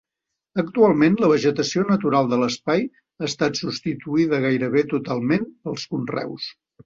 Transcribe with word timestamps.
Actualment 0.61 1.17
la 1.23 1.27
vegetació 1.31 1.83
natural 1.89 2.31
de 2.31 2.39
l'espai 2.43 2.81
ha 3.21 3.27
estat 3.29 3.61
substituïda 3.61 4.41
gairebé 4.49 4.85
totalment 4.95 5.45
pels 5.67 5.85
conreus. 5.93 6.49